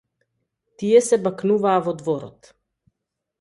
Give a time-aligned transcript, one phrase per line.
[0.83, 2.51] Тие се бакнуваа во дворот.